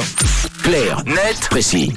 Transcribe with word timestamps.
matin. 0.00 0.40
Clair, 0.62 1.02
net, 1.06 1.48
précis. 1.50 1.92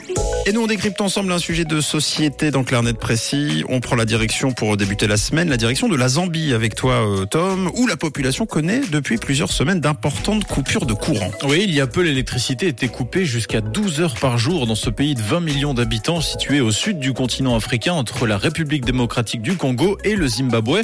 Et 0.46 0.52
nous, 0.52 0.62
on 0.62 0.68
décrypte 0.68 1.00
ensemble 1.00 1.32
un 1.32 1.38
sujet 1.38 1.64
de 1.64 1.80
société 1.80 2.52
dans 2.52 2.64
Clair 2.64 2.84
Net 2.84 2.98
Précis. 2.98 3.64
On 3.70 3.80
prend 3.80 3.96
la 3.96 4.06
direction 4.06 4.52
pour 4.52 4.76
débuter 4.78 5.08
la 5.08 5.18
semaine, 5.18 5.50
la 5.50 5.58
direction 5.58 5.88
de 5.88 5.96
la 5.96 6.10
Zambie 6.10 6.54
avec 6.54 6.76
toi, 6.76 7.08
euh, 7.08 7.26
Tom, 7.26 7.72
où 7.76 7.88
la 7.88 7.96
population 7.96 8.46
connaît 8.46 8.82
depuis 8.92 9.18
plusieurs 9.18 9.52
semaines 9.52 9.80
d'importantes 9.80 10.46
coupures 10.46 10.86
de 10.86 10.94
courant. 10.94 11.32
Oui, 11.48 11.64
il 11.64 11.74
y 11.74 11.82
a 11.82 11.88
peu, 11.88 12.02
l'électricité 12.02 12.68
était 12.68 12.88
coupée 12.88 13.26
jusqu'à 13.26 13.62
12 13.62 14.02
heures 14.02 14.16
par 14.16 14.38
jour 14.38 14.68
dans 14.68 14.76
ce 14.76 14.90
pays 14.90 15.16
de 15.16 15.22
20 15.22 15.40
millions 15.40 15.74
d'habitants 15.74 16.20
situé 16.20 16.60
au 16.60 16.72
sud 16.72 17.00
du 17.00 17.14
continent 17.14 17.56
africain 17.56 17.94
entre 17.94 18.28
la 18.28 18.38
République 18.38 18.86
démocratique 18.86 19.42
du 19.42 19.56
Congo 19.56 19.98
et 20.04 20.16
le 20.16 20.28
Zimbabwe. 20.28 20.82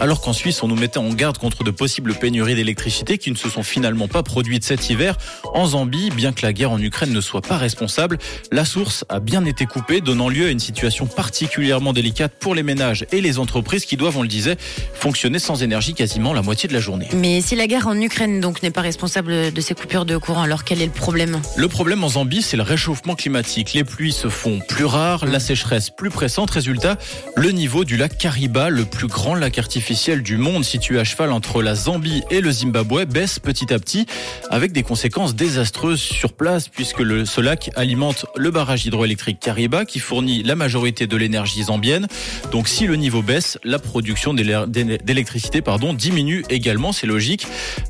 Alors 0.00 0.20
qu'en 0.20 0.32
Suisse, 0.32 0.62
on 0.62 0.68
nous 0.68 0.76
mettait 0.76 0.98
en 0.98 1.08
garde 1.10 1.38
contre 1.38 1.62
de 1.62 1.70
possibles 1.70 2.14
pénuries 2.14 2.56
d'électricité 2.56 3.16
qui 3.16 3.30
ne 3.30 3.36
se 3.36 3.48
sont 3.48 3.62
finalement 3.62 4.08
pas 4.08 4.22
produites 4.22 4.64
cet 4.64 4.90
hiver. 4.90 5.16
En 5.54 5.66
Zambie, 5.68 6.10
bien 6.10 6.32
que 6.32 6.42
la 6.42 6.52
guerre 6.52 6.72
en 6.72 6.80
Ukraine 6.80 7.12
ne 7.12 7.20
soit 7.20 7.42
pas 7.42 7.56
responsable, 7.56 8.18
la 8.50 8.64
source 8.64 9.04
a 9.08 9.20
bien 9.20 9.44
été 9.44 9.66
coupée, 9.66 10.00
donnant 10.00 10.28
lieu 10.28 10.46
à 10.46 10.50
une 10.50 10.58
situation 10.58 11.06
particulièrement 11.06 11.92
délicate 11.92 12.32
pour 12.40 12.54
les 12.54 12.64
ménages 12.64 13.06
et 13.12 13.20
les 13.20 13.38
entreprises 13.38 13.84
qui 13.84 13.96
doivent, 13.96 14.18
on 14.18 14.22
le 14.22 14.28
disait, 14.28 14.56
fonctionner 14.94 15.38
sans 15.38 15.62
énergie 15.62 15.94
quasiment 15.94 16.32
la 16.32 16.42
moitié 16.42 16.68
de 16.68 16.74
la 16.74 16.80
journée. 16.80 17.08
Mais 17.14 17.40
si 17.40 17.54
la 17.54 17.66
guerre 17.68 17.86
en 17.86 17.98
Ukraine 18.00 18.40
donc 18.40 18.62
n'est 18.62 18.72
pas 18.72 18.80
responsable 18.82 19.52
de 19.52 19.60
ces 19.60 19.74
coupures 19.74 20.06
de 20.06 20.16
courant, 20.16 20.42
alors 20.42 20.64
quel 20.64 20.82
est 20.82 20.86
le 20.86 20.92
problème? 20.92 21.40
Le 21.56 21.68
problème 21.68 22.02
en 22.02 22.08
Zambie, 22.08 22.42
c'est 22.42 22.56
le 22.56 22.64
réchauffement 22.64 23.14
climatique. 23.14 23.74
Les 23.74 23.84
pluies 23.84 24.12
se 24.12 24.28
font 24.28 24.58
plus 24.68 24.84
rares, 24.86 25.24
la 25.24 25.40
sécheresse 25.40 25.90
plus 25.90 26.10
pressante. 26.10 26.50
Résultat, 26.50 26.98
le 27.36 27.52
niveau 27.52 27.84
du 27.84 27.96
lac 27.96 28.18
Kariba, 28.18 28.70
le 28.70 28.84
plus 28.84 29.06
grand 29.06 29.34
lac 29.34 29.56
artificiel 29.58 29.83
du 30.22 30.38
monde 30.38 30.64
situé 30.64 30.98
à 30.98 31.04
cheval 31.04 31.30
entre 31.30 31.62
la 31.62 31.74
Zambie 31.74 32.22
et 32.30 32.40
le 32.40 32.50
Zimbabwe 32.50 33.04
baisse 33.04 33.38
petit 33.38 33.72
à 33.72 33.78
petit 33.78 34.06
avec 34.50 34.72
des 34.72 34.82
conséquences 34.82 35.34
désastreuses 35.34 36.00
sur 36.00 36.32
place 36.32 36.68
puisque 36.68 37.00
le, 37.00 37.26
ce 37.26 37.42
lac 37.42 37.70
alimente 37.76 38.24
le 38.34 38.50
barrage 38.50 38.86
hydroélectrique 38.86 39.40
Kariba 39.40 39.84
qui 39.84 39.98
fournit 39.98 40.42
la 40.42 40.56
majorité 40.56 41.06
de 41.06 41.16
l'énergie 41.18 41.64
zambienne. 41.64 42.06
Donc 42.50 42.68
si 42.68 42.86
le 42.86 42.96
niveau 42.96 43.20
baisse, 43.20 43.58
la 43.62 43.78
production 43.78 44.32
d'électricité 44.32 45.60
pardon 45.60 45.92
diminue 45.92 46.44
également, 46.48 46.92
c'est 46.92 47.06
logique. 47.06 47.46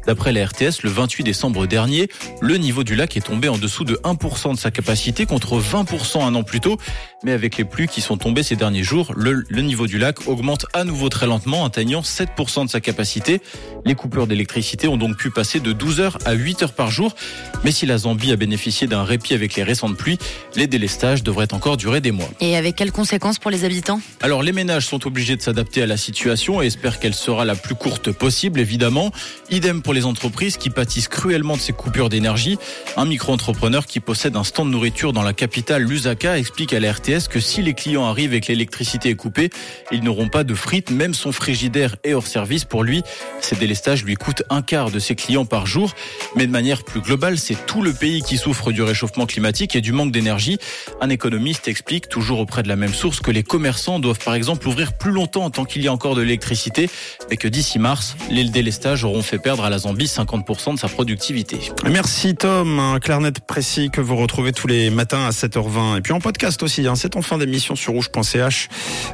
D'après 0.07 0.33
la 0.33 0.47
RTS, 0.47 0.83
le 0.83 0.91
28 0.91 1.23
décembre 1.23 1.67
dernier, 1.67 2.09
le 2.41 2.57
niveau 2.57 2.83
du 2.83 2.97
lac 2.97 3.17
est 3.17 3.21
tombé 3.27 3.49
en 3.49 3.57
dessous 3.57 3.85
de 3.85 3.95
1% 4.03 4.55
de 4.55 4.59
sa 4.59 4.73
capacité 4.73 5.27
contre 5.27 5.61
20% 5.61 6.25
un 6.25 6.35
an 6.35 6.43
plus 6.43 6.61
tôt. 6.61 6.77
Mais 7.23 7.33
avec 7.33 7.57
les 7.57 7.65
pluies 7.65 7.89
qui 7.89 8.01
sont 8.01 8.17
tombées 8.17 8.43
ces 8.43 8.57
derniers 8.57 8.83
jours, 8.83 9.15
le, 9.17 9.45
le 9.49 9.63
niveau 9.63 9.87
du 9.87 9.99
lac 9.99 10.27
augmente 10.27 10.67
à 10.75 10.85
nouveau 10.85 11.09
très 11.09 11.27
lentement, 11.27 11.65
atteignant 11.85 12.01
7% 12.01 12.65
de 12.65 12.71
sa 12.71 12.81
capacité. 12.81 13.43
Les 13.85 13.95
coupures 13.95 14.27
d'électricité 14.27 14.89
ont 14.89 14.97
donc 14.97 15.19
pu 15.19 15.31
passer 15.31 15.61
de 15.61 15.73
12 15.73 16.01
heures 16.01 16.19
à 16.25 16.33
8 16.33 16.63
heures 16.63 16.73
par 16.73 16.91
jour. 16.91 17.15
Mais 17.63 17.73
si 17.73 17.85
la 17.85 17.99
Zambie 17.99 18.33
a 18.33 18.37
bénéficié 18.37 18.87
d'un 18.87 19.05
répit 19.05 19.35
avec 19.35 19.55
les 19.55 19.63
récentes 19.63 19.99
pluies, 19.99 20.19
les 20.57 20.67
délestages 20.67 21.23
devraient 21.23 21.53
encore 21.53 21.77
durer 21.77 22.01
des 22.01 22.11
mois. 22.11 22.31
Et 22.41 22.57
avec 22.57 22.77
quelles 22.77 22.91
conséquences 22.91 23.39
pour 23.39 23.51
les 23.51 23.67
habitants? 23.67 24.01
Alors 24.23 24.43
les 24.43 24.53
ménages 24.53 24.87
sont 24.87 25.07
obligés 25.07 25.37
de 25.37 25.43
s'adapter 25.43 25.83
à 25.83 25.87
la 25.87 25.99
situation 25.99 26.63
et 26.63 26.67
espèrent 26.67 26.99
qu'elle 26.99 27.15
sera 27.15 27.45
la 27.45 27.55
plus 27.55 27.75
courte 27.75 28.11
possible, 28.13 28.61
évidemment. 28.61 29.13
Idem 29.51 29.83
pour 29.83 29.93
les 29.93 30.07
entreprises 30.07 30.57
qui 30.57 30.71
pâtissent 30.71 31.09
cruellement 31.09 31.57
de 31.57 31.61
ces 31.61 31.75
coupures 31.75 32.09
d'énergie. 32.09 32.57
Un 32.97 33.05
micro-entrepreneur 33.05 33.85
qui 33.85 34.01
possède 34.01 34.37
un 34.37 34.45
stand 34.45 34.69
de 34.69 34.73
nourriture 34.73 35.13
dans 35.13 35.23
la 35.23 35.35
capitale 35.35 35.83
Lusaka 35.83 36.39
explique 36.39 36.73
à 36.73 36.81
la 36.81 36.93
RTS 36.93 37.29
que 37.31 37.41
si 37.41 37.61
les 37.61 37.75
clients 37.75 38.07
arrivent 38.07 38.33
et 38.33 38.41
que 38.41 38.49
l'électricité 38.49 39.11
est 39.11 39.17
coupée, 39.17 39.51
ils 39.93 40.03
n'auront 40.03 40.31
pas 40.31 40.45
de 40.45 40.55
frites, 40.55 40.91
même 40.91 41.13
son 41.13 41.31
frigidaire 41.31 41.74
et 42.05 42.15
hors 42.15 42.27
service. 42.27 42.65
Pour 42.65 42.85
lui, 42.85 43.03
ces 43.41 43.57
délestages 43.57 44.05
lui 44.05 44.15
coûtent 44.15 44.43
un 44.51 44.63
quart 44.63 44.91
de 44.91 44.99
ses 44.99 45.15
clients 45.15 45.45
par 45.45 45.67
jour. 45.67 45.93
Mais 46.37 46.47
de 46.47 46.53
manière 46.53 46.85
plus 46.85 47.01
globale, 47.01 47.39
c'est 47.39 47.67
tout 47.67 47.83
le 47.83 47.93
pays 47.93 48.23
qui 48.23 48.37
souffre 48.37 48.73
du 48.73 48.83
réchauffement 48.83 49.27
climatique 49.27 49.77
et 49.77 49.81
du 49.81 49.93
manque 49.93 50.13
d'énergie. 50.13 50.59
Un 51.01 51.11
économiste 51.11 51.69
explique, 51.69 52.09
toujours 52.09 52.41
auprès 52.41 52.63
de 52.63 52.69
la 52.69 52.77
même 52.77 52.95
source, 52.95 53.21
que 53.21 53.31
les 53.31 53.43
commerçants 53.43 53.99
doivent 53.99 54.23
par 54.25 54.35
exemple 54.35 54.67
ouvrir 54.69 54.93
plus 54.93 55.13
longtemps 55.13 55.51
tant 55.51 55.65
qu'il 55.65 55.83
y 55.83 55.89
a 55.89 55.93
encore 55.93 56.15
de 56.15 56.23
l'électricité 56.23 56.89
et 57.31 57.37
que 57.37 57.49
d'ici 57.49 57.79
mars, 57.79 58.17
les 58.31 58.45
délestages 58.45 59.05
auront 59.05 59.23
fait 59.23 59.39
perdre 59.39 59.65
à 59.65 59.71
la 59.71 59.79
Zambie 59.79 60.07
50% 60.07 60.75
de 60.75 60.79
sa 60.79 60.89
productivité. 60.89 61.59
Merci 61.91 62.35
Tom, 62.35 62.79
un 62.79 63.01
clairnet 63.01 63.33
précis 63.47 63.91
que 63.91 64.01
vous 64.01 64.17
retrouvez 64.17 64.53
tous 64.53 64.67
les 64.67 64.91
matins 64.91 65.27
à 65.27 65.31
7h20 65.31 65.99
et 65.99 66.01
puis 66.01 66.13
en 66.13 66.21
podcast 66.21 66.63
aussi. 66.63 66.87
Hein. 66.87 66.95
C'est 66.97 67.17
en 67.17 67.23
fin 67.23 67.39
d'émission 67.39 67.77
sur 67.77 67.93
rouge.ch 67.93 68.69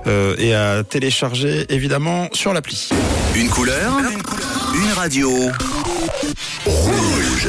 euh, 0.07 0.37
et 0.39 0.55
à 0.55 0.83
télécharger 0.85 1.67
évidemment 1.69 2.29
sur 2.33 2.50
la 2.53 2.63
une 3.37 3.49
couleur, 3.49 3.99
une, 4.11 4.23
couleur. 4.23 4.75
une 4.75 4.93
radio. 4.93 5.31
Rouge. 6.67 7.49